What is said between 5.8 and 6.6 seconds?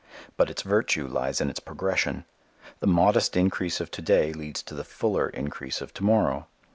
to morrow.